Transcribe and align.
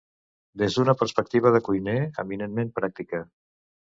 des 0.61 0.77
d'una 0.77 0.95
perspectiva 1.01 1.51
de 1.57 1.61
cuiner, 1.67 1.95
eminentment 2.25 2.75
pràctica 2.79 3.21